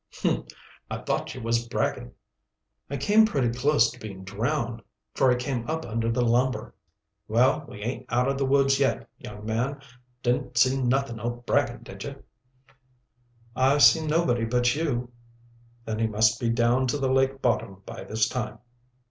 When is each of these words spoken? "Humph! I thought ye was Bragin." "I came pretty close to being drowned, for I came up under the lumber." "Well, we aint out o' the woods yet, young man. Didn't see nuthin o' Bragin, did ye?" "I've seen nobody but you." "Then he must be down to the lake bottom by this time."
"Humph! 0.23 0.47
I 0.89 0.97
thought 0.97 1.35
ye 1.35 1.41
was 1.41 1.67
Bragin." 1.67 2.13
"I 2.89 2.97
came 2.97 3.23
pretty 3.23 3.49
close 3.51 3.91
to 3.91 3.99
being 3.99 4.23
drowned, 4.23 4.81
for 5.13 5.31
I 5.31 5.35
came 5.35 5.69
up 5.69 5.85
under 5.85 6.11
the 6.11 6.23
lumber." 6.23 6.73
"Well, 7.27 7.65
we 7.69 7.83
aint 7.83 8.07
out 8.09 8.27
o' 8.27 8.33
the 8.33 8.43
woods 8.43 8.79
yet, 8.79 9.07
young 9.19 9.45
man. 9.45 9.79
Didn't 10.23 10.57
see 10.57 10.81
nuthin 10.81 11.19
o' 11.19 11.29
Bragin, 11.45 11.83
did 11.83 12.03
ye?" 12.03 12.15
"I've 13.55 13.83
seen 13.83 14.07
nobody 14.07 14.43
but 14.45 14.73
you." 14.73 15.11
"Then 15.85 15.99
he 15.99 16.07
must 16.07 16.39
be 16.39 16.49
down 16.49 16.87
to 16.87 16.97
the 16.97 17.11
lake 17.11 17.39
bottom 17.39 17.83
by 17.85 18.03
this 18.03 18.27
time." 18.27 18.57